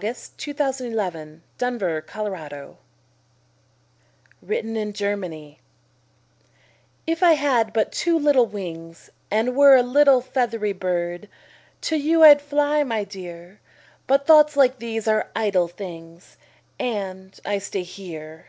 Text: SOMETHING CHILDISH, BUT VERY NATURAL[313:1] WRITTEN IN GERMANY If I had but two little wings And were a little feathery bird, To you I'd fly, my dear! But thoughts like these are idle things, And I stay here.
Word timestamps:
SOMETHING 0.00 0.32
CHILDISH, 0.38 0.78
BUT 1.58 1.72
VERY 1.78 2.00
NATURAL[313:1] 2.00 2.76
WRITTEN 4.40 4.74
IN 4.78 4.92
GERMANY 4.94 5.60
If 7.06 7.22
I 7.22 7.32
had 7.34 7.74
but 7.74 7.92
two 7.92 8.18
little 8.18 8.46
wings 8.46 9.10
And 9.30 9.54
were 9.54 9.76
a 9.76 9.82
little 9.82 10.22
feathery 10.22 10.72
bird, 10.72 11.28
To 11.82 11.96
you 11.96 12.22
I'd 12.22 12.40
fly, 12.40 12.82
my 12.82 13.04
dear! 13.04 13.60
But 14.06 14.26
thoughts 14.26 14.56
like 14.56 14.78
these 14.78 15.06
are 15.06 15.28
idle 15.36 15.68
things, 15.68 16.38
And 16.78 17.38
I 17.44 17.58
stay 17.58 17.82
here. 17.82 18.46